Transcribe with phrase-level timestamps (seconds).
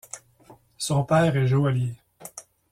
[0.79, 1.93] Son père est joaillier.